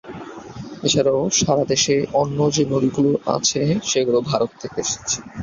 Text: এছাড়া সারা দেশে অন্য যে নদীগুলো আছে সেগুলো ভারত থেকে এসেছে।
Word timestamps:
এছাড়া 0.83 1.11
সারা 1.39 1.63
দেশে 1.65 1.93
অন্য 2.13 2.39
যে 2.55 2.63
নদীগুলো 2.65 3.11
আছে 3.35 3.61
সেগুলো 3.83 4.19
ভারত 4.29 4.51
থেকে 4.61 4.77
এসেছে। 4.81 5.17